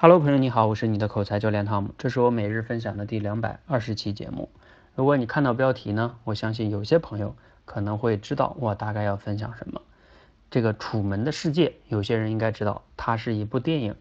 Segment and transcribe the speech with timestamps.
[0.00, 4.48] Hello，朋友你好，我是你的口才教练汤姆，这是我每日分享的第两百二十期节目。
[4.94, 9.82] 如果你看到标题呢，我相信有些朋友可能会知道我大概要分享什么。
[10.52, 13.96] 这个《楚门的世界》，有些人应该知道，它是一部电影。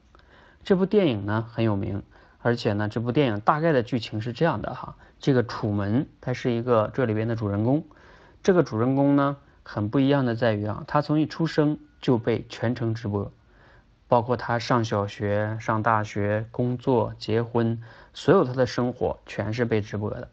[0.64, 2.04] 这部电影呢很有名，
[2.44, 4.96] 而且呢，这部电影大概的剧情是这样的哈。
[5.20, 7.84] 这个楚门他是一个这里边的主人公，
[8.44, 13.32] 这个主人公呢很不一样的在于啊，他从一出生就被全程直播。
[14.08, 17.82] 包括他上小学、上大学、工作、结婚，
[18.14, 20.30] 所有他的生活全是被直播的。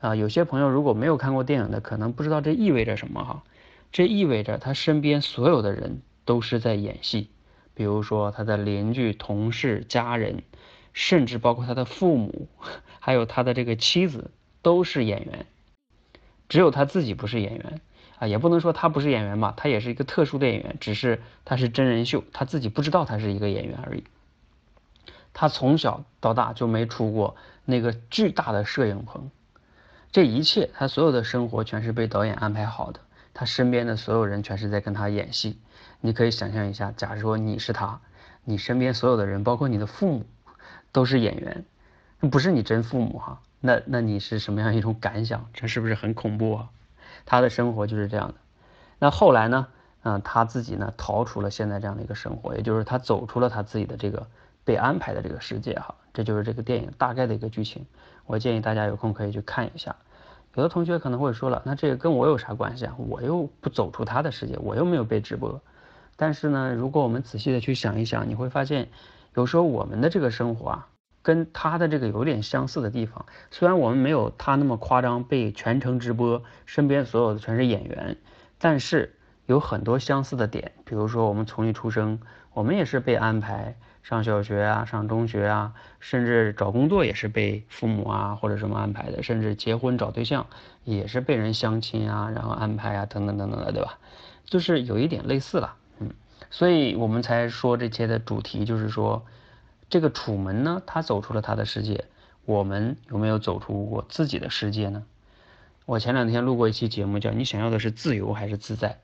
[0.00, 3.42] 啊，有些朋友如果没有看过电影的，可能不知道这意味着什么哈。
[3.90, 7.30] 这意味着他身边所有的人都是在演戏，
[7.74, 10.42] 比如说他的邻居、同事、家人，
[10.92, 12.48] 甚至包括他的父母，
[13.00, 14.30] 还有他的这个妻子
[14.60, 15.46] 都是演员，
[16.48, 17.80] 只有他自己不是演员。
[18.18, 24.02] 啊，也不能说他不是演员吧，他也是一个特殊的演员，只是他是真人秀，他自己不知道他是一个演员而已。
[25.32, 29.30] 他从小到大就没出过那个巨大的摄影棚，
[30.10, 32.98] 这一切他所有的生活全是被导演安排好的，
[33.34, 35.56] 他身边的所有人全是在跟他演戏。
[36.00, 38.00] 你可以想象一下，假如说你是他，
[38.42, 40.26] 你身边所有的人，包括你的父母，
[40.90, 41.64] 都是演员，
[42.20, 45.46] 不是你真父母哈，那那你是什么样一种感想？
[45.54, 46.68] 这是不是很恐怖啊？
[47.24, 48.34] 他的生活就是这样的，
[48.98, 49.66] 那后来呢？
[50.04, 54.26] 嗯，他自己呢逃出了现在这样的一个生活，也就是他走出了他自己的这个
[54.64, 55.96] 被安排的这个世界哈。
[56.14, 57.84] 这就是这个电影大概的一个剧情。
[58.24, 59.96] 我建议大家有空可以去看一下。
[60.54, 62.94] 有的同学可能会说了，那这个跟我有啥关系啊？
[62.96, 65.60] 我又不走出他的世界，我又没有被直播。
[66.16, 68.88] 但是呢，如果我们仔细的去想一想，你会发现，
[69.34, 70.88] 有时候我们的这个生活啊。
[71.28, 78.16] 跟他的这个有点相似的地方，虽然我们没有他那么夸张，被全程直播，身边所有的全是演员，
[78.58, 80.72] 但是有很多相似的点。
[80.86, 82.18] 比如说，我们从一出生，
[82.54, 90.46] 我们也是被安排上小学啊，上中学啊，甚至找工作也是被父母啊或者什么安排的，甚至结婚找对象
[90.84, 93.98] 也是被人相亲啊，然后安排啊，等等等等的，对吧？
[94.46, 96.08] 就是有一点类似了，嗯，
[96.50, 99.26] 所以我们才说这些的主题就是说。
[99.90, 102.04] 这个楚门呢，他走出了他的世界，
[102.44, 105.04] 我们有没有走出过自己的世界呢？
[105.86, 108.98] 我前两天录过一期节目，叫“你想要的是自由还是自在”，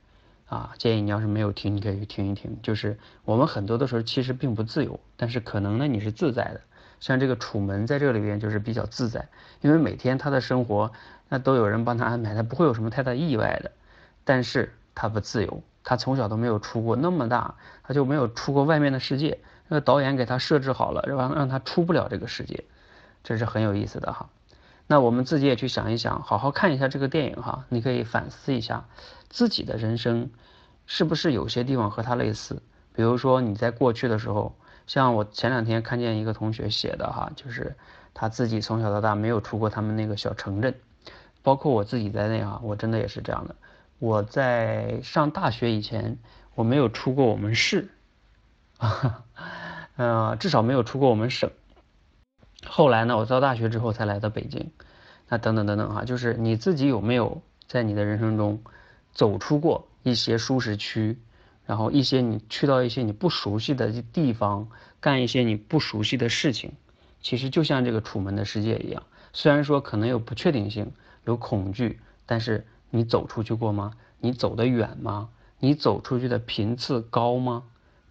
[0.47, 2.59] 啊，建议你要是没有听，你可以去听一听。
[2.63, 6.61] 就是我们很多的时候其实并不自由，但是可能呢你是自在的。
[7.01, 9.29] 像这个楚门在这里边就是比较自在，
[9.63, 10.93] 因为每天他的生活
[11.31, 13.73] 那都有人帮他安排，他不会有什么太大意外的。
[14.25, 19.39] 但是他不自由，他从小都没有出过那么大，他就没有出过外面的世界。
[19.69, 22.65] 那个导演给他设置好了，让让他出不了这个世界，
[23.23, 24.29] 这是很有意思的哈。
[24.87, 28.85] 那我们自己也去想一想，好好看一下这个电影哈，你可以反思一下
[29.31, 30.31] 自己的人生
[30.85, 32.63] 是不是有些地方和他类似。
[32.95, 34.55] 比如说你在过去的时候，
[34.87, 37.75] 像我前两天看见一个同学写的哈，就是
[38.13, 40.75] 他自己从小到大没有出过他们那个小城镇，
[41.43, 43.57] 包括我自己在内啊，我真的也是这样的。
[43.99, 46.19] 我在上大学以前，
[46.55, 47.89] 我没有出过我们市。
[48.79, 49.25] 啊，
[49.97, 51.51] 呃，至少没有出过我们省。
[52.67, 54.71] 后来呢，我到大学之后才来到北京。
[55.29, 58.63] 那等等等等哈，就是你自己有没有在你的人生中
[59.13, 61.19] 走出过一些舒适区，
[61.65, 64.69] 然后一些你去到一些你不熟悉的地方，
[65.01, 66.73] 干一些你不熟悉的事情。
[67.21, 69.03] 其实就像这个楚门的世界一样，
[69.33, 70.93] 虽然说可能有不确定性，
[71.25, 73.93] 有恐惧，但是你走出去过吗？
[74.21, 75.31] 你走得远吗？
[75.59, 77.63] 你走出去的频次高吗？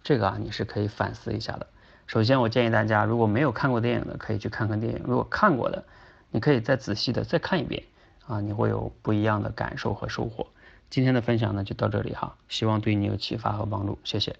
[0.04, 1.66] 这个啊，你是可以反思一下的。
[2.06, 5.82] 首先，我建议大家，如果没有看过电影的，可以去看看电影；如果看过的，
[6.30, 7.82] 你可以再仔细的再看一遍
[8.26, 10.46] 啊，你会有不一样的感受和收获。
[10.90, 14.36] 今天的分享呢，就到这里哈，希望对你有启发和帮助，谢谢。